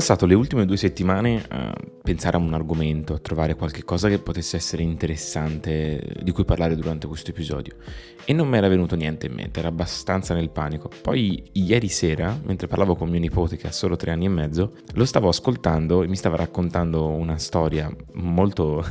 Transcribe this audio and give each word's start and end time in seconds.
passato 0.00 0.24
le 0.24 0.32
ultime 0.32 0.64
due 0.64 0.78
settimane 0.78 1.44
a 1.46 1.76
pensare 2.02 2.38
a 2.38 2.40
un 2.40 2.54
argomento, 2.54 3.12
a 3.12 3.18
trovare 3.18 3.54
qualche 3.54 3.84
cosa 3.84 4.08
che 4.08 4.18
potesse 4.18 4.56
essere 4.56 4.82
interessante 4.82 6.16
di 6.22 6.30
cui 6.30 6.46
parlare 6.46 6.74
durante 6.74 7.06
questo 7.06 7.32
episodio 7.32 7.76
e 8.24 8.32
non 8.32 8.48
mi 8.48 8.56
era 8.56 8.66
venuto 8.68 8.96
niente 8.96 9.26
in 9.26 9.34
mente, 9.34 9.58
era 9.58 9.68
abbastanza 9.68 10.32
nel 10.32 10.48
panico. 10.48 10.88
Poi 11.02 11.50
ieri 11.52 11.88
sera, 11.88 12.34
mentre 12.44 12.66
parlavo 12.66 12.96
con 12.96 13.10
mio 13.10 13.20
nipote 13.20 13.58
che 13.58 13.66
ha 13.66 13.72
solo 13.72 13.96
tre 13.96 14.12
anni 14.12 14.24
e 14.24 14.30
mezzo, 14.30 14.72
lo 14.94 15.04
stavo 15.04 15.28
ascoltando 15.28 16.02
e 16.02 16.08
mi 16.08 16.16
stava 16.16 16.36
raccontando 16.36 17.06
una 17.06 17.36
storia 17.36 17.94
molto... 18.14 18.82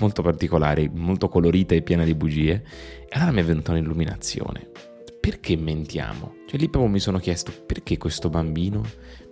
molto 0.00 0.22
particolare, 0.22 0.90
molto 0.92 1.28
colorita 1.28 1.74
e 1.74 1.82
piena 1.82 2.04
di 2.04 2.14
bugie 2.14 2.62
e 3.08 3.08
allora 3.10 3.32
mi 3.32 3.40
è 3.40 3.44
venuta 3.44 3.72
un'illuminazione. 3.72 4.68
Perché 5.20 5.54
mentiamo? 5.56 6.36
Cioè 6.46 6.58
lì 6.58 6.70
proprio 6.70 6.90
mi 6.90 6.98
sono 6.98 7.18
chiesto 7.18 7.52
perché 7.66 7.98
questo 7.98 8.30
bambino 8.30 8.82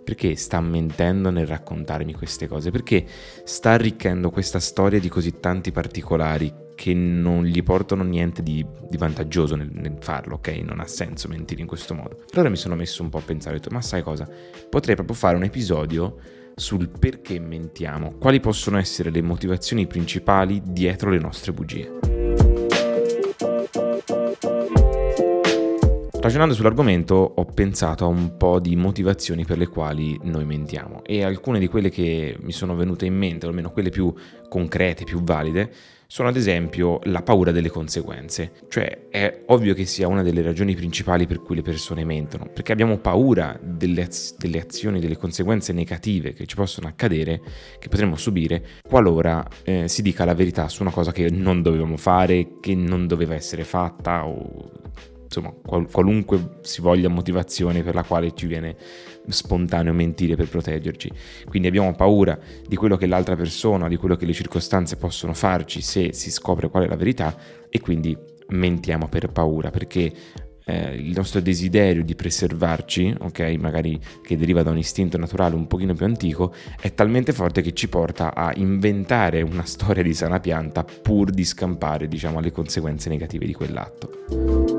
perché 0.09 0.35
sta 0.35 0.59
mentendo 0.59 1.29
nel 1.29 1.45
raccontarmi 1.45 2.13
queste 2.13 2.47
cose? 2.47 2.71
Perché 2.71 3.05
sta 3.43 3.71
arricchendo 3.71 4.31
questa 4.31 4.59
storia 4.59 4.99
di 4.99 5.07
così 5.07 5.39
tanti 5.39 5.71
particolari 5.71 6.51
che 6.73 6.95
non 6.95 7.43
gli 7.43 7.61
portano 7.61 8.01
niente 8.01 8.41
di, 8.41 8.65
di 8.89 8.97
vantaggioso 8.97 9.55
nel, 9.55 9.69
nel, 9.71 9.97
farlo, 9.99 10.35
ok? 10.35 10.47
Non 10.63 10.79
ha 10.79 10.87
senso 10.87 11.27
mentire 11.27 11.61
in 11.61 11.67
questo 11.67 11.93
modo. 11.93 12.23
Allora 12.33 12.49
mi 12.49 12.55
sono 12.55 12.73
messo 12.73 13.03
un 13.03 13.09
po' 13.09 13.19
a 13.19 13.21
pensare, 13.21 13.57
ho 13.57 13.59
detto, 13.59 13.71
ma 13.71 13.81
sai 13.81 14.01
cosa? 14.01 14.27
Potrei 14.67 14.95
proprio 14.95 15.15
fare 15.15 15.35
un 15.35 15.43
episodio 15.43 16.17
sul 16.55 16.89
perché 16.89 17.39
mentiamo, 17.39 18.13
quali 18.13 18.39
possono 18.39 18.79
essere 18.79 19.11
le 19.11 19.21
motivazioni 19.21 19.85
principali 19.85 20.59
dietro 20.65 21.11
le 21.11 21.19
nostre 21.19 21.53
bugie. 21.53 21.98
Ragionando 26.21 26.53
sull'argomento 26.53 27.15
ho 27.15 27.45
pensato 27.45 28.03
a 28.03 28.07
un 28.07 28.35
po' 28.35 28.59
di 28.59 28.75
motivazioni 28.75 29.45
per 29.45 29.57
le 29.57 29.67
quali 29.67 30.19
noi 30.23 30.43
mentiamo 30.43 31.01
e 31.05 31.23
alcune 31.23 31.59
di 31.59 31.67
quelle 31.67 31.89
che 31.89 32.35
mi 32.41 32.51
sono 32.51 32.75
venute 32.75 33.05
in 33.05 33.15
mente, 33.15 33.45
o 33.45 33.49
almeno 33.49 33.71
quelle 33.71 33.89
più 33.89 34.13
concrete, 34.49 35.05
più 35.05 35.23
valide, 35.23 35.71
sono 36.07 36.27
ad 36.27 36.35
esempio 36.35 36.99
la 37.03 37.21
paura 37.21 37.51
delle 37.53 37.69
conseguenze. 37.69 38.51
Cioè 38.67 39.07
è 39.09 39.43
ovvio 39.45 39.73
che 39.73 39.85
sia 39.85 40.09
una 40.09 40.21
delle 40.21 40.41
ragioni 40.41 40.75
principali 40.75 41.25
per 41.25 41.41
cui 41.41 41.55
le 41.55 41.61
persone 41.61 42.03
mentono, 42.03 42.49
perché 42.53 42.73
abbiamo 42.73 42.97
paura 42.97 43.57
delle, 43.61 44.01
az- 44.01 44.35
delle 44.37 44.59
azioni, 44.59 44.99
delle 44.99 45.15
conseguenze 45.15 45.71
negative 45.71 46.33
che 46.33 46.45
ci 46.45 46.55
possono 46.55 46.89
accadere, 46.89 47.39
che 47.79 47.87
potremmo 47.87 48.17
subire, 48.17 48.61
qualora 48.85 49.47
eh, 49.63 49.87
si 49.87 50.01
dica 50.01 50.25
la 50.25 50.35
verità 50.35 50.67
su 50.67 50.81
una 50.81 50.91
cosa 50.91 51.13
che 51.13 51.29
non 51.29 51.61
dovevamo 51.61 51.95
fare, 51.95 52.59
che 52.59 52.75
non 52.75 53.07
doveva 53.07 53.35
essere 53.35 53.63
fatta 53.63 54.25
o 54.25 54.69
insomma, 55.29 55.53
qual- 55.63 55.89
qualunque 55.89 56.57
si 56.61 56.81
voglia 56.81 57.07
motivazione 57.07 57.83
per 57.83 57.93
la 57.93 58.03
quale 58.03 58.33
ci 58.33 58.47
viene 58.47 58.75
spontaneo 59.27 59.93
mentire 59.93 60.35
per 60.35 60.49
proteggerci. 60.49 61.11
Quindi 61.47 61.67
abbiamo 61.67 61.93
paura 61.93 62.37
di 62.67 62.75
quello 62.75 62.97
che 62.97 63.05
l'altra 63.05 63.35
persona, 63.35 63.87
di 63.87 63.95
quello 63.95 64.15
che 64.15 64.25
le 64.25 64.33
circostanze 64.33 64.97
possono 64.97 65.33
farci 65.33 65.81
se 65.81 66.13
si 66.13 66.31
scopre 66.31 66.69
qual 66.69 66.83
è 66.83 66.87
la 66.87 66.95
verità 66.95 67.35
e 67.69 67.79
quindi 67.79 68.17
mentiamo 68.47 69.07
per 69.07 69.29
paura 69.29 69.69
perché 69.69 70.11
eh, 70.69 70.95
il 70.95 71.13
nostro 71.15 71.41
desiderio 71.41 72.03
di 72.03 72.15
preservarci, 72.15 73.15
ok, 73.19 73.39
magari 73.59 73.99
che 74.21 74.37
deriva 74.37 74.61
da 74.61 74.69
un 74.69 74.77
istinto 74.77 75.17
naturale 75.17 75.55
un 75.55 75.67
pochino 75.67 75.93
più 75.93 76.05
antico, 76.05 76.53
è 76.79 76.93
talmente 76.93 77.33
forte 77.33 77.61
che 77.61 77.73
ci 77.73 77.89
porta 77.89 78.35
a 78.35 78.53
inventare 78.55 79.41
una 79.41 79.65
storia 79.65 80.03
di 80.03 80.13
sana 80.13 80.39
pianta 80.39 80.83
pur 80.83 81.31
di 81.31 81.43
scampare, 81.43 82.07
diciamo, 82.07 82.37
alle 82.37 82.51
conseguenze 82.51 83.09
negative 83.09 83.45
di 83.45 83.53
quell'atto. 83.53 84.78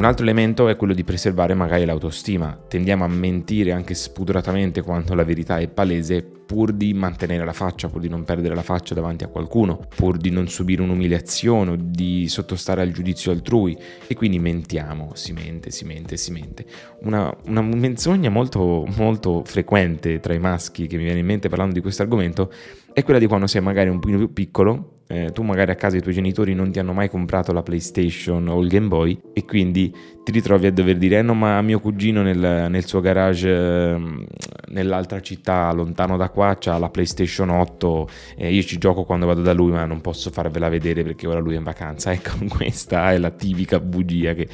Un 0.00 0.06
altro 0.06 0.24
elemento 0.24 0.68
è 0.68 0.76
quello 0.76 0.94
di 0.94 1.04
preservare 1.04 1.52
magari 1.52 1.84
l'autostima. 1.84 2.58
Tendiamo 2.66 3.04
a 3.04 3.06
mentire 3.06 3.72
anche 3.72 3.92
spudoratamente 3.92 4.80
quando 4.80 5.14
la 5.14 5.24
verità 5.24 5.58
è 5.58 5.68
palese 5.68 6.22
pur 6.22 6.72
di 6.72 6.94
mantenere 6.94 7.44
la 7.44 7.52
faccia, 7.52 7.88
pur 7.88 8.00
di 8.00 8.08
non 8.08 8.24
perdere 8.24 8.54
la 8.54 8.62
faccia 8.62 8.94
davanti 8.94 9.24
a 9.24 9.28
qualcuno, 9.28 9.78
pur 9.94 10.16
di 10.16 10.30
non 10.30 10.48
subire 10.48 10.80
un'umiliazione 10.80 11.72
o 11.72 11.76
di 11.78 12.28
sottostare 12.28 12.80
al 12.80 12.92
giudizio 12.92 13.30
altrui 13.30 13.76
e 14.06 14.14
quindi 14.14 14.38
mentiamo, 14.38 15.10
si 15.12 15.34
mente, 15.34 15.70
si 15.70 15.84
mente, 15.84 16.16
si 16.16 16.32
mente. 16.32 16.64
Una, 17.02 17.30
una 17.44 17.60
menzogna 17.60 18.30
molto, 18.30 18.86
molto 18.96 19.42
frequente 19.44 20.18
tra 20.18 20.32
i 20.32 20.38
maschi 20.38 20.86
che 20.86 20.96
mi 20.96 21.04
viene 21.04 21.18
in 21.18 21.26
mente 21.26 21.50
parlando 21.50 21.74
di 21.74 21.82
questo 21.82 22.00
argomento 22.00 22.50
è 22.94 23.02
quella 23.02 23.18
di 23.18 23.26
quando 23.26 23.46
sei 23.46 23.60
magari 23.60 23.90
un 23.90 23.98
pochino 23.98 24.16
più 24.16 24.32
piccolo 24.32 24.99
eh, 25.10 25.32
tu 25.32 25.42
magari 25.42 25.72
a 25.72 25.74
casa 25.74 25.96
i 25.96 26.00
tuoi 26.00 26.14
genitori 26.14 26.54
non 26.54 26.70
ti 26.70 26.78
hanno 26.78 26.92
mai 26.92 27.10
comprato 27.10 27.52
la 27.52 27.62
PlayStation 27.62 28.46
o 28.48 28.60
il 28.60 28.68
Game 28.68 28.86
Boy 28.86 29.18
e 29.32 29.44
quindi 29.44 29.92
ti 30.22 30.30
ritrovi 30.30 30.66
a 30.66 30.72
dover 30.72 30.96
dire 30.96 31.18
eh 31.18 31.22
no 31.22 31.34
ma 31.34 31.60
mio 31.62 31.80
cugino 31.80 32.22
nel, 32.22 32.66
nel 32.70 32.86
suo 32.86 33.00
garage 33.00 33.48
eh, 33.48 34.26
nell'altra 34.68 35.20
città 35.20 35.72
lontano 35.72 36.16
da 36.16 36.28
qua 36.28 36.56
c'ha 36.58 36.78
la 36.78 36.90
PlayStation 36.90 37.50
8 37.50 38.08
e 38.36 38.52
io 38.52 38.62
ci 38.62 38.78
gioco 38.78 39.04
quando 39.04 39.26
vado 39.26 39.42
da 39.42 39.52
lui 39.52 39.72
ma 39.72 39.84
non 39.84 40.00
posso 40.00 40.30
farvela 40.30 40.68
vedere 40.68 41.02
perché 41.02 41.26
ora 41.26 41.40
lui 41.40 41.54
è 41.54 41.58
in 41.58 41.64
vacanza. 41.64 42.12
Ecco 42.20 42.44
questa 42.48 43.12
è 43.12 43.18
la 43.18 43.30
tipica 43.30 43.80
bugia 43.80 44.34
che 44.34 44.48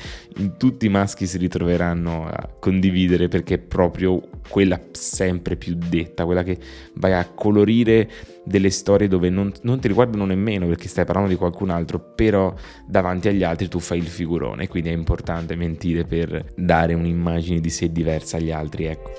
tutti 0.57 0.87
i 0.87 0.89
maschi 0.89 1.27
si 1.27 1.37
ritroveranno 1.39 2.27
a 2.27 2.49
condividere 2.61 3.29
perché 3.29 3.55
è 3.55 3.59
proprio 3.59 4.21
quella 4.49 4.79
sempre 4.93 5.57
più 5.57 5.75
detta 5.75 6.25
quella 6.25 6.43
che 6.43 6.59
vai 6.95 7.13
a 7.13 7.27
colorire 7.27 8.09
delle 8.47 8.71
storie 8.71 9.09
dove 9.09 9.29
non, 9.29 9.53
non, 9.63 9.81
ti 9.81 9.89
riguardano 9.89 10.25
nemmeno 10.25 10.69
perché 10.69 10.87
stai 10.87 11.05
parlando 11.05 11.29
di 11.29 11.37
qualcun 11.37 11.71
altro, 11.71 11.99
però 11.99 12.55
davanti 12.87 13.27
agli 13.27 13.43
altri 13.43 13.69
tu 13.69 13.81
fai 13.81 13.99
il 13.99 14.07
figurone, 14.07 14.69
quindi 14.69 14.91
è 14.91 14.93
importante 14.93 15.57
mentire 15.57 16.05
per 16.05 16.53
dare 16.55 16.95
un'immagine 16.95 17.59
di 17.59 17.71
sé 17.71 17.91
diversa 17.91 18.37
agli 18.37 18.53
altri, 18.53 18.85
ecco. 18.85 19.11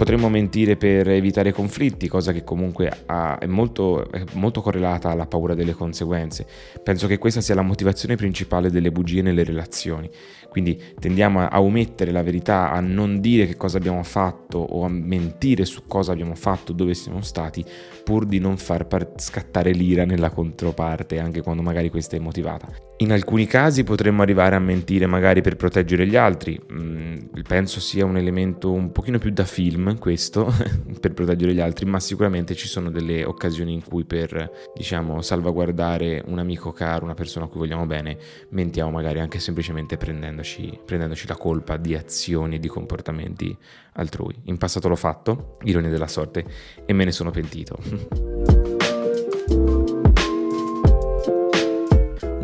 Potremmo 0.00 0.30
mentire 0.30 0.76
per 0.76 1.10
evitare 1.10 1.52
conflitti, 1.52 2.08
cosa 2.08 2.32
che 2.32 2.42
comunque 2.42 2.90
ha, 3.04 3.36
è, 3.36 3.44
molto, 3.44 4.10
è, 4.10 4.24
molto, 4.32 4.62
correlata 4.62 5.10
alla 5.10 5.26
paura 5.26 5.54
delle 5.54 5.74
conseguenze. 5.74 6.46
Penso 6.82 7.06
che 7.06 7.18
questa 7.18 7.42
sia 7.42 7.54
la 7.54 7.60
motivazione 7.60 8.16
principale 8.16 8.70
delle 8.70 8.90
bugie 8.90 9.20
nelle 9.20 9.44
relazioni. 9.44 10.08
Quindi 10.50 10.80
tendiamo 10.98 11.46
a 11.46 11.62
omettere 11.62 12.10
la 12.10 12.22
verità, 12.22 12.70
a 12.72 12.80
non 12.80 13.20
dire 13.20 13.46
che 13.46 13.56
cosa 13.56 13.78
abbiamo 13.78 14.02
fatto 14.02 14.58
o 14.58 14.84
a 14.84 14.88
mentire 14.88 15.64
su 15.64 15.84
cosa 15.86 16.12
abbiamo 16.12 16.34
fatto, 16.34 16.72
dove 16.72 16.94
siamo 16.94 17.22
stati, 17.22 17.64
pur 18.04 18.26
di 18.26 18.40
non 18.40 18.56
far 18.56 18.86
scattare 19.16 19.70
l'ira 19.70 20.04
nella 20.04 20.30
controparte, 20.30 21.18
anche 21.20 21.42
quando 21.42 21.62
magari 21.62 21.88
questa 21.88 22.16
è 22.16 22.18
motivata. 22.18 22.68
In 22.98 23.12
alcuni 23.12 23.46
casi 23.46 23.82
potremmo 23.82 24.20
arrivare 24.20 24.56
a 24.56 24.58
mentire 24.58 25.06
magari 25.06 25.40
per 25.40 25.56
proteggere 25.56 26.06
gli 26.06 26.16
altri, 26.16 26.60
mm, 26.70 27.16
penso 27.48 27.80
sia 27.80 28.04
un 28.04 28.18
elemento 28.18 28.70
un 28.72 28.92
pochino 28.92 29.18
più 29.18 29.30
da 29.30 29.44
film 29.44 29.96
questo, 29.98 30.52
per 31.00 31.14
proteggere 31.14 31.54
gli 31.54 31.60
altri, 31.60 31.86
ma 31.86 31.98
sicuramente 31.98 32.54
ci 32.54 32.68
sono 32.68 32.90
delle 32.90 33.24
occasioni 33.24 33.72
in 33.72 33.82
cui 33.82 34.04
per, 34.04 34.50
diciamo, 34.74 35.22
salvaguardare 35.22 36.22
un 36.26 36.40
amico 36.40 36.72
caro, 36.72 37.04
una 37.04 37.14
persona 37.14 37.46
a 37.46 37.48
cui 37.48 37.60
vogliamo 37.60 37.86
bene, 37.86 38.18
mentiamo 38.50 38.90
magari 38.90 39.20
anche 39.20 39.38
semplicemente 39.38 39.96
prendendo 39.96 40.39
prendendoci, 40.40 40.78
prendendoci 40.84 41.26
la 41.26 41.36
colpa 41.36 41.76
di 41.76 41.94
azioni 41.94 42.56
e 42.56 42.58
di 42.58 42.68
comportamenti 42.68 43.56
altrui. 43.94 44.34
In 44.44 44.58
passato 44.58 44.88
l'ho 44.88 44.96
fatto, 44.96 45.58
ironia 45.62 45.90
della 45.90 46.08
sorte, 46.08 46.44
e 46.84 46.92
me 46.92 47.04
ne 47.04 47.12
sono 47.12 47.30
pentito. 47.30 48.78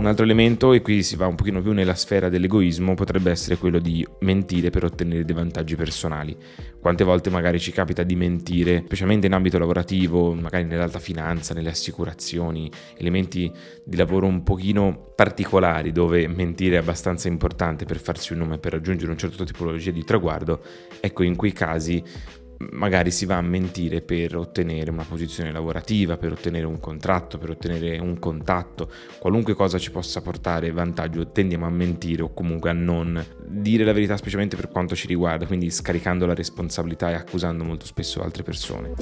Un 0.07 0.13
altro 0.13 0.25
elemento, 0.25 0.73
e 0.73 0.83
qui 0.83 1.03
si 1.03 1.17
va 1.17 1.27
un 1.27 1.35
pochino 1.35 1.61
più 1.61 1.73
nella 1.73 1.97
sfera 1.97 2.29
dell'egoismo, 2.29 2.95
potrebbe 2.95 3.33
essere 3.33 3.57
quello 3.57 3.81
di 3.81 4.07
mentire 4.21 4.71
per 4.71 4.85
ottenere 4.85 5.25
dei 5.25 5.35
vantaggi 5.35 5.75
personali. 5.75 6.37
Quante 6.81 7.03
volte 7.03 7.29
magari 7.29 7.59
ci 7.59 7.73
capita 7.73 8.05
di 8.05 8.15
mentire, 8.15 8.85
specialmente 8.85 9.27
in 9.27 9.33
ambito 9.33 9.59
lavorativo, 9.59 10.33
magari 10.33 10.63
nell'alta 10.63 11.01
finanza, 11.01 11.55
nelle 11.55 11.71
assicurazioni, 11.71 12.71
elementi 12.99 13.51
di 13.85 13.97
lavoro 13.97 14.27
un 14.27 14.45
pochino 14.45 15.11
particolari 15.17 15.91
dove 15.91 16.29
mentire 16.29 16.77
è 16.77 16.79
abbastanza 16.79 17.27
importante 17.27 17.85
per 17.85 17.99
farsi 17.99 18.33
un 18.33 18.39
nome, 18.39 18.59
per 18.59 18.75
raggiungere 18.75 19.11
un 19.11 19.19
certo 19.19 19.43
tipologia 19.43 19.91
di 19.91 20.05
traguardo. 20.05 20.63
Ecco, 21.01 21.25
in 21.25 21.35
quei 21.35 21.51
casi 21.51 22.01
magari 22.71 23.11
si 23.11 23.27
va 23.27 23.37
a 23.37 23.43
mentire 23.43 24.01
per 24.01 24.37
ottenere 24.37 24.91
una 24.91 25.05
posizione 25.05 25.53
lavorativa, 25.53 26.17
per 26.17 26.33
ottenere 26.33 26.67
un 26.67 26.81
contratto, 26.81 27.39
per 27.39 27.51
ottenere 27.51 27.99
un 27.99 28.19
contatto, 28.19 28.91
qualunque 29.19 29.55
cosa 29.55 29.79
ci 29.79 29.91
possa 29.91 30.21
portare 30.21 30.71
vantaggio, 30.71 31.31
tendiamo 31.31 31.67
a 31.67 31.71
mentire 31.71 32.23
o 32.23 32.33
comunque 32.33 32.71
a 32.71 32.75
non 32.75 33.25
dire 33.47 33.85
la 33.85 33.93
verità 33.93 34.17
specialmente 34.17 34.57
per 34.57 34.69
quanto 34.69 34.95
ci 34.95 35.07
riguarda, 35.07 35.47
quindi 35.47 35.71
scaricando 35.71 36.27
la 36.27 36.35
responsabilità 36.35 37.11
e 37.11 37.15
accusando 37.15 37.65
molto 37.65 37.87
spesso 37.87 38.23
altre 38.23 38.43
persone. 38.43 38.95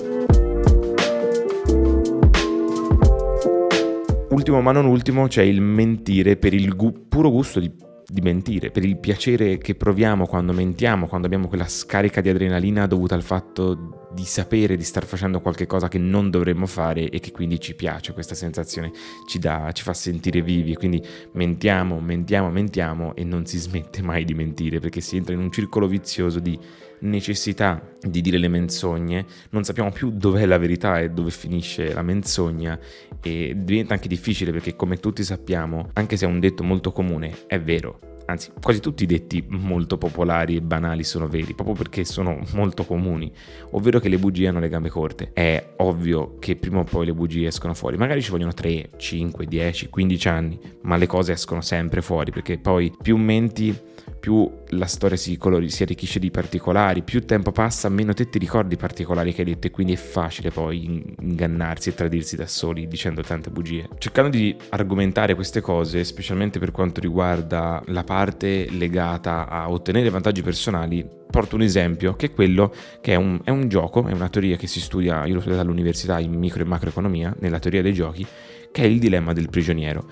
Ultimo 4.31 4.61
ma 4.61 4.73
non 4.73 4.87
ultimo 4.87 5.29
c'è 5.29 5.43
il 5.43 5.61
mentire 5.61 6.37
per 6.37 6.55
il 6.55 6.75
gu- 6.75 7.07
puro 7.09 7.31
gusto 7.31 7.61
di 7.61 7.71
di 8.07 8.21
mentire, 8.21 8.71
per 8.71 8.85
il 8.85 8.99
piacere 8.99 9.59
che 9.59 9.75
proviamo 9.75 10.27
quando 10.27 10.53
mentiamo, 10.53 11.07
quando 11.07 11.27
abbiamo 11.27 11.49
quella 11.49 11.67
scarica 11.69 12.21
di 12.21 12.29
adrenalina 12.29 12.87
dovuta 12.87 13.15
al 13.15 13.23
fatto 13.23 14.04
di 14.15 14.25
sapere 14.25 14.77
di 14.77 14.85
star 14.85 15.05
facendo 15.05 15.41
qualcosa 15.41 15.89
che 15.89 15.99
non 15.99 16.31
dovremmo 16.31 16.67
fare 16.67 17.11
e 17.11 17.19
che 17.19 17.33
quindi 17.33 17.61
ci 17.61 17.75
piace, 17.75 18.13
questa 18.13 18.35
sensazione 18.35 18.93
ci, 19.27 19.39
dà, 19.39 19.71
ci 19.73 19.83
fa 19.83 19.93
sentire 19.93 20.41
vivi, 20.41 20.75
quindi 20.75 21.05
mentiamo, 21.33 21.99
mentiamo, 22.01 22.51
mentiamo 22.51 23.15
e 23.17 23.25
non 23.25 23.45
si 23.45 23.59
smette 23.59 24.01
mai 24.03 24.25
di 24.25 24.35
mentire 24.35 24.79
perché 24.79 25.01
si 25.01 25.17
entra 25.17 25.35
in 25.35 25.41
un 25.41 25.51
circolo 25.51 25.89
vizioso 25.89 26.39
di 26.39 26.59
necessità 27.01 27.83
di 28.01 28.21
dire 28.21 28.39
le 28.39 28.49
menzogne, 28.49 29.27
non 29.51 29.65
sappiamo 29.65 29.91
più 29.91 30.11
dov'è 30.11 30.47
la 30.47 30.59
verità 30.59 31.01
e 31.01 31.11
dove 31.11 31.31
finisce 31.31 31.93
la 31.93 32.03
menzogna 32.03 32.79
e 33.21 33.55
diventa 33.57 33.95
anche 33.95 34.09
difficile 34.09 34.53
perché 34.53 34.77
come 34.77 34.97
tutti 34.99 35.25
sappiamo, 35.25 35.91
anche 35.95 36.17
se 36.17 36.25
è 36.25 36.29
un 36.29 36.41
detto 36.41 36.63
molto 36.63 36.93
comune, 36.93 37.47
è 37.47 37.61
vero, 37.61 38.14
anzi 38.27 38.51
quasi 38.63 38.81
tutti 38.81 39.05
i 39.05 39.07
detti 39.07 39.45
molto 39.49 39.99
popolari 39.99 40.57
e 40.57 40.61
banali 40.61 41.05
sono 41.05 41.27
veri, 41.29 41.55
proprio 41.55 41.77
perché 41.77 42.05
sono 42.05 42.41
molto 42.53 42.85
comuni, 42.85 43.33
ovvero 43.71 43.99
che 44.01 44.09
le 44.09 44.19
bugie 44.19 44.49
hanno 44.49 44.61
le 44.61 44.69
gambe 44.69 44.89
corte. 44.89 45.31
È 45.33 45.73
ovvio 45.77 46.39
che 46.39 46.57
prima 46.57 46.81
o 46.81 46.85
poi 46.85 47.07
le 47.07 47.15
bugie 47.15 47.47
escono 47.47 47.75
fuori, 47.75 47.97
magari 47.97 48.23
ci 48.23 48.31
vogliono 48.31 48.53
3, 48.53 48.91
5, 48.97 49.47
10, 49.47 49.89
15 49.91 50.29
anni, 50.29 50.59
ma 50.83 50.97
le 50.97 51.07
cose 51.07 51.33
escono 51.33 51.61
sempre 51.61 52.03
fuori, 52.03 52.31
perché 52.31 52.59
poi 52.59 52.93
più 53.01 53.17
menti 53.17 53.93
più 54.19 54.51
la 54.69 54.87
storia 54.87 55.17
si, 55.17 55.37
colori, 55.37 55.69
si 55.69 55.83
arricchisce 55.83 56.19
di 56.19 56.31
particolari, 56.31 57.03
più 57.03 57.25
tempo 57.25 57.53
passa, 57.53 57.89
meno 57.89 58.15
te 58.15 58.29
ti 58.29 58.39
ricordi 58.39 58.75
i 58.75 58.79
particolari 58.79 59.33
che 59.33 59.43
hai 59.43 59.49
detto 59.49 59.67
e 59.67 59.71
quindi 59.71 59.93
è 59.93 59.97
facile 59.97 60.51
poi 60.51 61.15
ingannarsi 61.21 61.91
e 61.91 61.95
tradirsi 61.95 62.37
da 62.37 62.47
soli 62.47 62.89
dicendo 62.89 63.23
tante 63.23 63.51
bugie. 63.51 63.89
Cercando 63.99 64.31
di 64.31 64.57
argomentare 64.71 65.35
queste 65.35 65.61
cose, 65.61 66.05
specialmente 66.05 66.59
per 66.59 66.71
quanto 66.71 67.01
riguarda 67.01 67.83
la 67.87 68.05
parte 68.05 68.69
legata 68.71 69.49
a 69.49 69.71
ottenere 69.71 70.09
vantaggi 70.11 70.43
personali, 70.43 71.07
porto 71.35 71.57
un 71.57 71.63
esempio 71.63 72.15
che 72.15 72.27
è 72.27 72.33
quello 72.33 72.73
che 73.01 73.13
è 73.13 73.17
un, 73.17 73.41
è 73.43 73.51
un 73.51 73.69
gioco, 73.69 74.07
è 74.07 74.13
una 74.13 74.29
teoria 74.29 74.57
che 74.57 74.69
si 74.69 74.81
studia, 74.81 75.27
io 75.27 75.35
lo 75.35 75.41
studio 75.41 75.59
all'università 75.61 76.21
in 76.21 76.33
micro 76.33 76.63
e 76.63 76.65
macroeconomia, 76.65 77.35
nella 77.41 77.59
teoria 77.59 77.83
dei 77.83 77.93
giochi, 77.93 78.25
che 78.71 78.83
è 78.83 78.87
il 78.87 78.99
dilemma 78.99 79.33
del 79.33 79.51
prigioniero. 79.51 80.07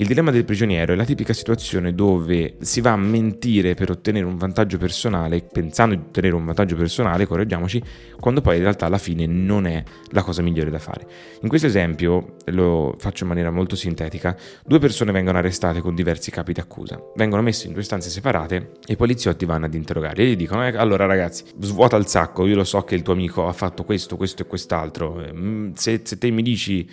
Il 0.00 0.06
dilemma 0.06 0.30
del 0.30 0.46
prigioniero 0.46 0.94
è 0.94 0.96
la 0.96 1.04
tipica 1.04 1.34
situazione 1.34 1.94
dove 1.94 2.56
si 2.60 2.80
va 2.80 2.92
a 2.92 2.96
mentire 2.96 3.74
per 3.74 3.90
ottenere 3.90 4.24
un 4.24 4.38
vantaggio 4.38 4.78
personale, 4.78 5.42
pensando 5.42 5.94
di 5.94 6.00
ottenere 6.00 6.34
un 6.34 6.46
vantaggio 6.46 6.74
personale, 6.74 7.26
correggiamoci, 7.26 7.82
quando 8.18 8.40
poi 8.40 8.56
in 8.56 8.62
realtà 8.62 8.86
alla 8.86 8.96
fine 8.96 9.26
non 9.26 9.66
è 9.66 9.84
la 10.12 10.22
cosa 10.22 10.40
migliore 10.40 10.70
da 10.70 10.78
fare. 10.78 11.06
In 11.42 11.48
questo 11.50 11.66
esempio, 11.66 12.36
lo 12.46 12.94
faccio 12.96 13.24
in 13.24 13.28
maniera 13.28 13.50
molto 13.50 13.76
sintetica, 13.76 14.34
due 14.64 14.78
persone 14.78 15.12
vengono 15.12 15.36
arrestate 15.36 15.82
con 15.82 15.94
diversi 15.94 16.30
capi 16.30 16.54
d'accusa, 16.54 16.98
vengono 17.16 17.42
messe 17.42 17.66
in 17.66 17.74
due 17.74 17.82
stanze 17.82 18.08
separate 18.08 18.70
e 18.86 18.94
i 18.94 18.96
poliziotti 18.96 19.44
vanno 19.44 19.66
ad 19.66 19.74
interrogare 19.74 20.22
e 20.22 20.28
gli 20.28 20.36
dicono 20.36 20.66
eh, 20.66 20.74
allora 20.78 21.04
ragazzi, 21.04 21.44
svuota 21.58 21.98
il 21.98 22.06
sacco, 22.06 22.46
io 22.46 22.56
lo 22.56 22.64
so 22.64 22.84
che 22.84 22.94
il 22.94 23.02
tuo 23.02 23.12
amico 23.12 23.46
ha 23.46 23.52
fatto 23.52 23.84
questo, 23.84 24.16
questo 24.16 24.44
e 24.44 24.46
quest'altro, 24.46 25.22
mm, 25.30 25.72
se, 25.74 26.00
se 26.04 26.16
te 26.16 26.30
mi 26.30 26.40
dici 26.40 26.88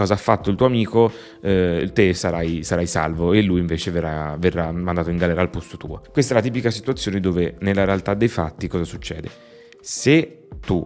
cosa 0.00 0.14
ha 0.14 0.16
fatto 0.16 0.48
il 0.48 0.56
tuo 0.56 0.64
amico, 0.64 1.12
eh, 1.42 1.90
te 1.92 2.14
sarai, 2.14 2.62
sarai, 2.62 2.86
salvo 2.86 3.34
e 3.34 3.42
lui 3.42 3.60
invece 3.60 3.90
verrà, 3.90 4.34
verrà 4.38 4.72
mandato 4.72 5.10
in 5.10 5.18
galera 5.18 5.42
al 5.42 5.50
posto 5.50 5.76
tuo. 5.76 6.00
Questa 6.10 6.32
è 6.32 6.36
la 6.36 6.42
tipica 6.42 6.70
situazione 6.70 7.20
dove 7.20 7.56
nella 7.58 7.84
realtà 7.84 8.14
dei 8.14 8.28
fatti 8.28 8.66
cosa 8.66 8.84
succede? 8.84 9.28
Se 9.82 10.46
tu 10.64 10.82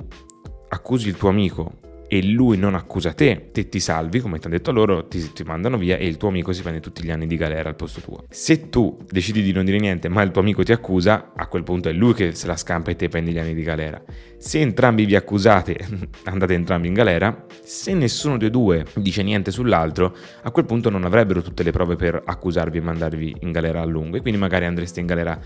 accusi 0.69 1.07
il 1.07 1.17
tuo 1.17 1.29
amico 1.29 1.75
e 2.15 2.23
lui 2.23 2.57
non 2.57 2.77
accusa 2.77 3.13
te, 3.13 3.49
te 3.51 3.69
ti 3.69 3.81
salvi, 3.81 4.21
come 4.21 4.39
ti 4.39 4.47
hanno 4.47 4.55
detto 4.55 4.71
loro, 4.71 5.09
ti, 5.09 5.33
ti, 5.33 5.43
mandano 5.43 5.77
via 5.77 5.97
e 5.97 6.07
il 6.07 6.17
tuo 6.17 6.29
amico 6.29 6.53
si 6.53 6.63
prende 6.63 6.79
tutti 6.79 7.03
gli 7.03 7.11
anni 7.11 7.27
di 7.27 7.35
galera 7.37 7.71
al 7.71 7.75
posto 7.75 8.01
tuo. 8.01 8.27
Se 8.31 8.69
tu 8.69 8.97
decidi 9.11 9.43
di 9.43 9.51
non 9.51 9.65
dire 9.65 9.81
niente, 9.81 10.09
ma 10.09 10.23
il 10.23 10.31
tuo 10.31 10.41
amico 10.41 10.63
ti 10.63 10.71
accusa, 10.71 11.33
a 11.35 11.49
quel 11.49 11.65
punto 11.65 11.89
è 11.89 11.93
lui 11.93 12.15
che 12.15 12.33
se 12.33 12.47
la 12.47 12.57
scampa 12.57 12.93
e 12.93 12.95
te 12.95 13.09
prendi 13.09 13.33
gli 13.33 13.39
anni 13.41 13.53
di 13.53 13.65
galera. 13.65 14.01
Se 14.37 14.61
entrambi 14.61 15.07
vi 15.07 15.17
accusate, 15.17 15.77
andate 16.27 16.55
entrambi 16.55 16.87
in 16.87 16.95
galera, 16.95 17.47
se 17.65 17.93
nessuno 17.95 18.37
dei 18.37 18.51
due 18.51 18.87
dice 18.95 19.25
niente 19.25 19.51
sull'altro, 19.51 20.17
a 20.43 20.53
quel 20.53 20.67
punto 20.67 20.91
non 20.91 21.05
avrebbero 21.05 21.43
tutte 21.43 21.65
le 21.65 21.73
prove 21.73 21.97
per 21.97 22.23
accusarvi 22.25 22.79
e 22.79 22.81
mandarvi 22.81 23.37
in 23.41 23.51
galera 23.51 23.81
a 23.81 23.85
lungo 23.85 24.19
e 24.19 24.21
quindi 24.21 24.39
magari 24.39 24.67
andreste 24.67 25.01
in 25.01 25.07
galera 25.07 25.37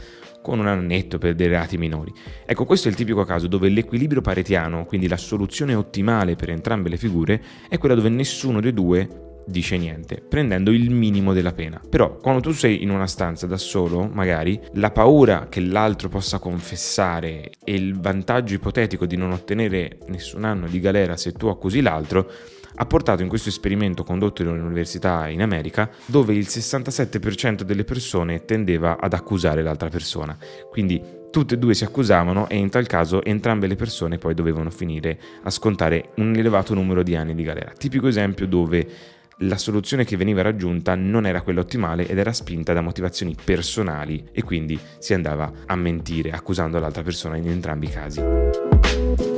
con 0.49 0.61
un 0.61 0.67
annetto 0.67 1.19
per 1.19 1.35
dei 1.35 1.47
reati 1.47 1.77
minori. 1.77 2.11
Ecco, 2.47 2.65
questo 2.65 2.89
è 2.89 2.91
il 2.91 2.97
tipico 2.97 3.25
caso 3.25 3.47
dove 3.47 3.69
l'equilibrio 3.69 4.23
paretiano, 4.23 4.87
quindi 4.87 5.07
la 5.07 5.19
soluzione 5.19 5.75
ottimale 5.75 6.37
per 6.37 6.49
entrambe 6.49 6.89
le 6.89 6.97
figure, 6.97 7.43
è 7.69 7.77
quella 7.77 7.95
dove 7.95 8.09
nessuno 8.09 8.61
dei 8.61 8.73
due 8.73 9.27
dice 9.49 9.77
niente, 9.79 10.23
prendendo 10.27 10.71
il 10.71 10.91
minimo 10.91 11.33
della 11.33 11.53
pena. 11.53 11.81
Però 11.89 12.17
quando 12.17 12.41
tu 12.41 12.53
sei 12.53 12.83
in 12.83 12.91
una 12.91 13.07
stanza 13.07 13.47
da 13.47 13.57
solo, 13.57 14.09
magari, 14.11 14.61
la 14.75 14.91
paura 14.91 15.49
che 15.49 15.61
l'altro 15.61 16.09
possa 16.09 16.39
confessare 16.39 17.51
e 17.65 17.75
il 17.75 17.99
vantaggio 17.99 18.55
ipotetico 18.55 19.07
di 19.07 19.17
non 19.17 19.33
ottenere 19.33 19.99
nessun 20.09 20.45
anno 20.45 20.67
di 20.67 20.81
galera 20.81 21.17
se 21.17 21.33
tu 21.33 21.49
accusi 21.49 21.81
l'altro, 21.81 22.31
ha 22.75 22.87
portato 22.87 23.23
in 23.23 23.29
questo 23.29 23.49
esperimento 23.49 24.05
condotto 24.05 24.43
in 24.43 24.49
un'università 24.49 25.29
in 25.29 25.43
America 25.43 25.91
dove 26.07 26.35
il 26.35 26.47
67% 26.49 27.63
delle 27.63 27.85
persone 27.85 28.45
tendeva 28.45 28.99
ad 28.99 29.13
accusare 29.13 29.63
l'altra 29.63 29.89
persona. 29.89 30.37
Quindi 30.71 31.17
tutte 31.31 31.55
e 31.55 31.59
due 31.59 31.75
si 31.75 31.85
accusavano 31.85 32.49
e 32.49 32.57
in 32.57 32.71
tal 32.71 32.87
caso 32.87 33.23
entrambe 33.23 33.67
le 33.67 33.77
persone 33.77 34.19
poi 34.19 34.35
dovevano 34.35 34.71
finire 34.71 35.19
a 35.43 35.51
scontare 35.51 36.11
un 36.17 36.35
elevato 36.35 36.75
numero 36.75 37.03
di 37.03 37.15
anni 37.15 37.35
di 37.35 37.43
galera. 37.43 37.73
Tipico 37.77 38.07
esempio 38.07 38.47
dove 38.47 38.87
la 39.43 39.57
soluzione 39.57 40.05
che 40.05 40.17
veniva 40.17 40.43
raggiunta 40.43 40.95
non 40.97 41.27
era 41.27 41.43
quella 41.43 41.61
ottimale 41.61 42.07
ed 42.09 42.19
era 42.19 42.33
spinta 42.33 42.73
da 42.73 42.81
motivazioni 42.81 43.37
personali 43.43 44.29
e 44.33 44.43
quindi 44.43 44.79
si 44.99 45.15
andava 45.15 45.53
a 45.67 45.77
mentire 45.77 46.31
accusando 46.31 46.79
l'altra 46.79 47.03
persona 47.03 47.37
in 47.37 47.49
entrambi 47.49 47.87
i 47.87 47.91
casi. 47.91 49.38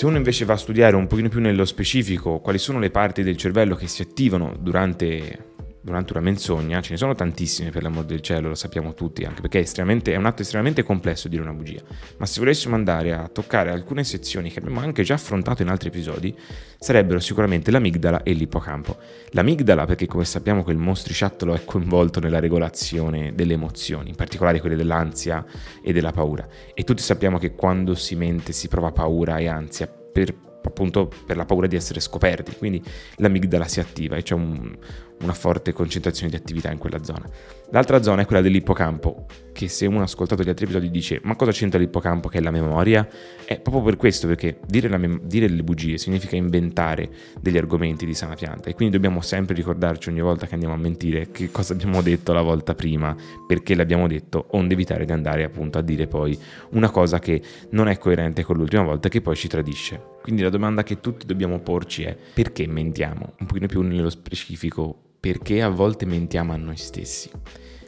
Se 0.00 0.06
uno 0.06 0.16
invece 0.16 0.46
va 0.46 0.54
a 0.54 0.56
studiare 0.56 0.96
un 0.96 1.06
pochino 1.06 1.28
più 1.28 1.40
nello 1.40 1.66
specifico 1.66 2.38
quali 2.38 2.56
sono 2.56 2.78
le 2.78 2.88
parti 2.88 3.22
del 3.22 3.36
cervello 3.36 3.74
che 3.74 3.86
si 3.86 4.00
attivano 4.00 4.56
durante 4.58 5.56
durante 5.82 6.12
una 6.12 6.22
menzogna, 6.22 6.80
ce 6.80 6.92
ne 6.92 6.98
sono 6.98 7.14
tantissime 7.14 7.70
per 7.70 7.82
l'amor 7.82 8.04
del 8.04 8.20
cielo, 8.20 8.48
lo 8.48 8.54
sappiamo 8.54 8.92
tutti, 8.94 9.24
anche 9.24 9.40
perché 9.40 9.60
è, 9.60 10.10
è, 10.10 10.16
un 10.16 10.26
atto 10.26 10.42
estremamente 10.42 10.82
complesso 10.82 11.28
dire 11.28 11.42
una 11.42 11.52
bugia, 11.52 11.80
ma 12.18 12.26
se 12.26 12.40
volessimo 12.40 12.74
andare 12.74 13.12
a 13.12 13.28
toccare 13.28 13.70
alcune 13.70 14.04
sezioni 14.04 14.50
che 14.50 14.58
abbiamo 14.58 14.80
anche 14.80 15.02
già 15.02 15.14
affrontato 15.14 15.62
in 15.62 15.68
altri 15.68 15.88
episodi, 15.88 16.36
sarebbero 16.78 17.18
sicuramente 17.18 17.70
l'amigdala 17.70 18.22
e 18.22 18.32
l'ippocampo. 18.32 18.96
L'amigdala 19.30 19.86
perché 19.86 20.06
come 20.06 20.24
sappiamo 20.24 20.62
quel 20.62 20.76
mostriciattolo 20.76 21.54
è 21.54 21.64
coinvolto 21.64 22.20
nella 22.20 22.40
regolazione 22.40 23.34
delle 23.34 23.54
emozioni, 23.54 24.10
in 24.10 24.16
particolare 24.16 24.60
quelle 24.60 24.76
dell'ansia 24.76 25.44
e 25.82 25.92
della 25.92 26.12
paura, 26.12 26.46
e 26.74 26.84
tutti 26.84 27.02
sappiamo 27.02 27.38
che 27.38 27.54
quando 27.54 27.94
si 27.94 28.16
mente 28.16 28.52
si 28.52 28.68
prova 28.68 28.92
paura 28.92 29.38
e 29.38 29.48
ansia 29.48 29.86
per 29.86 30.48
appunto 30.62 31.10
per 31.24 31.36
la 31.36 31.46
paura 31.46 31.66
di 31.66 31.76
essere 31.76 32.00
scoperti, 32.00 32.54
quindi 32.56 32.82
l'amigdala 33.16 33.66
si 33.66 33.80
attiva 33.80 34.16
e 34.16 34.22
c'è 34.22 34.34
un, 34.34 34.76
una 35.22 35.34
forte 35.34 35.72
concentrazione 35.72 36.30
di 36.30 36.36
attività 36.36 36.70
in 36.70 36.78
quella 36.78 37.02
zona. 37.02 37.28
L'altra 37.72 38.02
zona 38.02 38.22
è 38.22 38.26
quella 38.26 38.42
dell'ippocampo, 38.42 39.26
che 39.52 39.68
se 39.68 39.86
uno 39.86 40.00
ha 40.00 40.04
ascoltato 40.04 40.42
gli 40.42 40.48
altri 40.48 40.64
episodi 40.64 40.90
dice 40.90 41.20
ma 41.22 41.36
cosa 41.36 41.52
c'entra 41.52 41.78
l'ippocampo 41.78 42.28
che 42.28 42.38
è 42.38 42.40
la 42.40 42.50
memoria? 42.50 43.06
È 43.44 43.60
proprio 43.60 43.82
per 43.82 43.96
questo, 43.96 44.26
perché 44.26 44.58
dire, 44.66 44.88
mem- 44.96 45.20
dire 45.22 45.48
le 45.48 45.62
bugie 45.62 45.98
significa 45.98 46.36
inventare 46.36 47.10
degli 47.40 47.56
argomenti 47.56 48.06
di 48.06 48.14
sana 48.14 48.34
pianta 48.34 48.70
e 48.70 48.74
quindi 48.74 48.94
dobbiamo 48.94 49.20
sempre 49.20 49.54
ricordarci 49.54 50.08
ogni 50.08 50.20
volta 50.20 50.46
che 50.46 50.54
andiamo 50.54 50.74
a 50.74 50.78
mentire 50.78 51.30
che 51.30 51.50
cosa 51.50 51.74
abbiamo 51.74 52.02
detto 52.02 52.32
la 52.32 52.42
volta 52.42 52.74
prima, 52.74 53.14
perché 53.46 53.74
l'abbiamo 53.74 54.08
detto, 54.08 54.46
onde 54.52 54.74
evitare 54.74 55.04
di 55.04 55.12
andare 55.12 55.44
appunto 55.44 55.78
a 55.78 55.82
dire 55.82 56.06
poi 56.06 56.36
una 56.70 56.90
cosa 56.90 57.18
che 57.18 57.42
non 57.70 57.88
è 57.88 57.98
coerente 57.98 58.42
con 58.42 58.56
l'ultima 58.56 58.82
volta 58.82 59.08
e 59.08 59.10
che 59.10 59.20
poi 59.20 59.36
ci 59.36 59.48
tradisce. 59.48 60.18
Quindi 60.22 60.42
la 60.42 60.50
domanda 60.50 60.82
che 60.82 61.00
tutti 61.00 61.24
dobbiamo 61.24 61.60
porci 61.60 62.02
è 62.02 62.16
perché 62.34 62.66
mentiamo? 62.66 63.34
Un 63.38 63.46
pochino 63.46 63.66
più 63.66 63.82
nello 63.82 64.10
specifico 64.10 65.09
perché 65.20 65.62
a 65.62 65.68
volte 65.68 66.06
mentiamo 66.06 66.52
a 66.52 66.56
noi 66.56 66.76
stessi. 66.76 67.30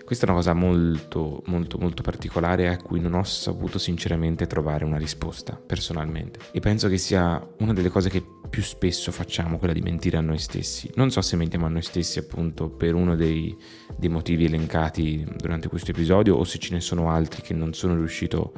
Questa 0.05 0.27
è 0.27 0.29
una 0.29 0.39
cosa 0.41 0.53
molto, 0.53 1.43
molto, 1.47 1.79
molto 1.79 2.03
particolare 2.03 2.69
a 2.69 2.77
cui 2.77 3.01
non 3.01 3.15
ho 3.15 3.23
saputo 3.23 3.79
sinceramente 3.79 4.47
trovare 4.47 4.85
una 4.85 4.99
risposta, 4.99 5.57
personalmente. 5.57 6.39
E 6.53 6.61
penso 6.61 6.89
che 6.89 6.99
sia 6.99 7.43
una 7.61 7.73
delle 7.73 7.89
cose 7.89 8.11
che 8.11 8.23
più 8.51 8.63
spesso 8.63 9.11
facciamo, 9.11 9.57
quella 9.57 9.73
di 9.73 9.81
mentire 9.81 10.19
a 10.19 10.21
noi 10.21 10.37
stessi. 10.37 10.91
Non 10.97 11.11
so 11.11 11.23
se 11.23 11.37
mentiamo 11.37 11.65
a 11.65 11.71
noi 11.71 11.81
stessi 11.81 12.19
appunto 12.19 12.69
per 12.69 12.95
uno 12.95 13.17
dei, 13.17 13.57
dei 13.97 14.11
motivi 14.11 14.45
elencati 14.45 15.27
durante 15.39 15.69
questo 15.69 15.93
episodio 15.93 16.37
o 16.37 16.45
se 16.45 16.59
ce 16.59 16.75
ne 16.75 16.81
sono 16.81 17.09
altri 17.09 17.41
che 17.41 17.55
non 17.55 17.73
sono 17.73 17.95
riuscito 17.95 18.53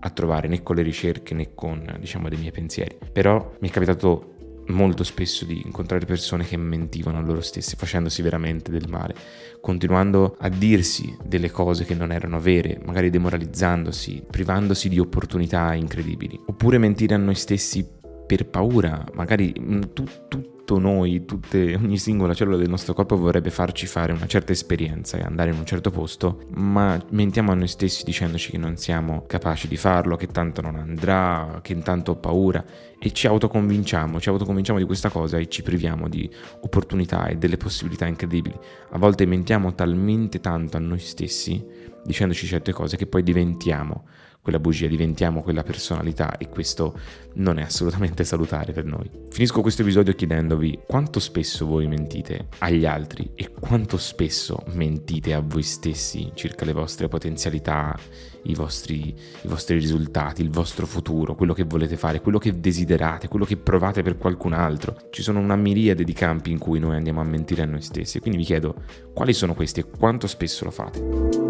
a 0.00 0.10
trovare 0.10 0.48
né 0.48 0.64
con 0.64 0.74
le 0.74 0.82
ricerche 0.82 1.34
né 1.34 1.54
con, 1.54 1.96
diciamo, 2.00 2.28
dei 2.28 2.38
miei 2.38 2.50
pensieri. 2.50 2.98
Però 3.12 3.56
mi 3.60 3.68
è 3.68 3.70
capitato 3.70 4.35
molto 4.68 5.04
spesso 5.04 5.44
di 5.44 5.62
incontrare 5.64 6.06
persone 6.06 6.44
che 6.44 6.56
mentivano 6.56 7.18
a 7.18 7.20
loro 7.20 7.40
stessi, 7.40 7.76
facendosi 7.76 8.22
veramente 8.22 8.70
del 8.70 8.88
male, 8.88 9.14
continuando 9.60 10.36
a 10.38 10.48
dirsi 10.48 11.16
delle 11.24 11.50
cose 11.50 11.84
che 11.84 11.94
non 11.94 12.12
erano 12.12 12.40
vere, 12.40 12.80
magari 12.84 13.10
demoralizzandosi, 13.10 14.24
privandosi 14.30 14.88
di 14.88 14.98
opportunità 14.98 15.74
incredibili, 15.74 16.40
oppure 16.46 16.78
mentire 16.78 17.14
a 17.14 17.18
noi 17.18 17.34
stessi 17.34 17.86
per 18.26 18.46
paura, 18.46 19.04
magari 19.14 19.54
mm, 19.58 19.80
tu, 19.92 20.04
tu 20.28 20.55
tutto 20.66 20.80
noi, 20.80 21.24
tutte, 21.24 21.76
ogni 21.76 21.96
singola 21.96 22.34
cellula 22.34 22.56
del 22.56 22.68
nostro 22.68 22.92
corpo 22.92 23.16
vorrebbe 23.16 23.50
farci 23.50 23.86
fare 23.86 24.12
una 24.12 24.26
certa 24.26 24.50
esperienza 24.50 25.16
e 25.16 25.22
andare 25.22 25.52
in 25.52 25.58
un 25.58 25.64
certo 25.64 25.92
posto, 25.92 26.46
ma 26.54 27.00
mentiamo 27.10 27.52
a 27.52 27.54
noi 27.54 27.68
stessi 27.68 28.02
dicendoci 28.02 28.50
che 28.50 28.58
non 28.58 28.76
siamo 28.76 29.24
capaci 29.28 29.68
di 29.68 29.76
farlo, 29.76 30.16
che 30.16 30.26
tanto 30.26 30.60
non 30.62 30.74
andrà, 30.74 31.60
che 31.62 31.72
intanto 31.72 32.10
ho 32.10 32.16
paura 32.16 32.64
e 32.98 33.12
ci 33.12 33.28
autoconvinciamo, 33.28 34.18
ci 34.18 34.28
autoconvinciamo 34.28 34.80
di 34.80 34.84
questa 34.84 35.08
cosa 35.08 35.38
e 35.38 35.48
ci 35.48 35.62
priviamo 35.62 36.08
di 36.08 36.28
opportunità 36.62 37.28
e 37.28 37.36
delle 37.36 37.56
possibilità 37.56 38.06
incredibili. 38.06 38.58
A 38.90 38.98
volte 38.98 39.24
mentiamo 39.24 39.72
talmente 39.72 40.40
tanto 40.40 40.78
a 40.78 40.80
noi 40.80 40.98
stessi 40.98 41.64
dicendoci 42.04 42.46
certe 42.46 42.72
cose 42.72 42.96
che 42.96 43.06
poi 43.06 43.22
diventiamo 43.22 44.04
quella 44.46 44.60
bugia, 44.60 44.86
diventiamo 44.86 45.42
quella 45.42 45.64
personalità 45.64 46.38
e 46.38 46.48
questo 46.48 46.96
non 47.34 47.58
è 47.58 47.62
assolutamente 47.62 48.22
salutare 48.24 48.72
per 48.72 48.84
noi. 48.84 49.10
Finisco 49.28 49.60
questo 49.60 49.82
episodio 49.82 50.14
chiedendovi 50.14 50.78
quanto 50.86 51.18
spesso 51.18 51.66
voi 51.66 51.88
mentite 51.88 52.46
agli 52.58 52.86
altri 52.86 53.32
e 53.34 53.50
quanto 53.50 53.96
spesso 53.96 54.62
mentite 54.74 55.34
a 55.34 55.40
voi 55.40 55.64
stessi 55.64 56.30
circa 56.34 56.64
le 56.64 56.72
vostre 56.72 57.08
potenzialità, 57.08 57.98
i 58.44 58.54
vostri, 58.54 59.16
i 59.42 59.48
vostri 59.48 59.80
risultati, 59.80 60.42
il 60.42 60.50
vostro 60.50 60.86
futuro, 60.86 61.34
quello 61.34 61.52
che 61.52 61.64
volete 61.64 61.96
fare, 61.96 62.20
quello 62.20 62.38
che 62.38 62.60
desiderate, 62.60 63.26
quello 63.26 63.44
che 63.44 63.56
provate 63.56 64.02
per 64.02 64.16
qualcun 64.16 64.52
altro. 64.52 64.96
Ci 65.10 65.22
sono 65.22 65.40
una 65.40 65.56
miriade 65.56 66.04
di 66.04 66.12
campi 66.12 66.52
in 66.52 66.58
cui 66.58 66.78
noi 66.78 66.94
andiamo 66.94 67.20
a 67.20 67.24
mentire 67.24 67.62
a 67.62 67.66
noi 67.66 67.82
stessi, 67.82 68.20
quindi 68.20 68.38
vi 68.38 68.44
chiedo 68.44 68.76
quali 69.12 69.32
sono 69.32 69.54
questi 69.54 69.80
e 69.80 69.86
quanto 69.90 70.28
spesso 70.28 70.64
lo 70.64 70.70
fate. 70.70 71.45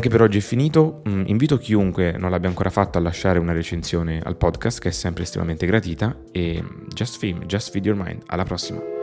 Anche 0.00 0.12
per 0.16 0.22
oggi 0.22 0.38
è 0.38 0.40
finito, 0.40 1.02
mm, 1.06 1.24
invito 1.26 1.58
chiunque 1.58 2.16
non 2.16 2.30
l'abbia 2.30 2.48
ancora 2.48 2.70
fatto 2.70 2.96
a 2.96 3.02
lasciare 3.02 3.38
una 3.38 3.52
recensione 3.52 4.18
al 4.24 4.38
podcast 4.38 4.80
che 4.80 4.88
è 4.88 4.92
sempre 4.92 5.24
estremamente 5.24 5.66
gratita 5.66 6.16
e 6.32 6.64
just 6.88 7.18
film, 7.18 7.44
just 7.44 7.70
feed 7.70 7.84
your 7.84 7.98
mind, 8.02 8.22
alla 8.28 8.44
prossima. 8.44 8.99